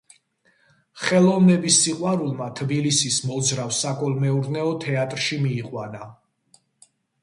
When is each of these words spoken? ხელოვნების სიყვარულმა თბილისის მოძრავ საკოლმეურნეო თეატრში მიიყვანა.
ხელოვნების 1.01 1.77
სიყვარულმა 1.83 2.49
თბილისის 2.61 3.21
მოძრავ 3.29 3.77
საკოლმეურნეო 3.83 4.75
თეატრში 4.89 5.43
მიიყვანა. 5.49 6.07